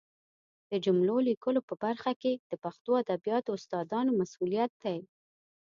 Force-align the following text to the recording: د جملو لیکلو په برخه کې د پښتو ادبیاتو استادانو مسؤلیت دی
د 0.71 0.73
جملو 0.85 1.15
لیکلو 1.29 1.59
په 1.69 1.73
برخه 1.83 2.11
کې 2.21 2.33
د 2.51 2.53
پښتو 2.63 2.91
ادبیاتو 3.03 3.49
استادانو 3.59 4.11
مسؤلیت 4.21 4.71
دی 4.83 4.99